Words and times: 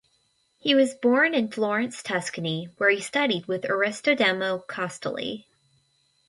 He 0.57 0.73
was 0.73 0.95
born 0.95 1.35
in 1.35 1.51
Florence, 1.51 2.01
Tuscany, 2.01 2.69
where 2.79 2.89
he 2.89 3.01
studied 3.01 3.45
with 3.45 3.65
Aristodemo 3.69 4.63
Costoli. 4.67 5.45